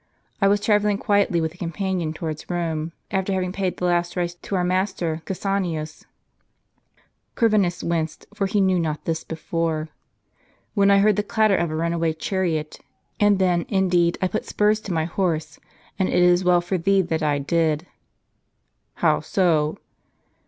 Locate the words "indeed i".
13.69-14.27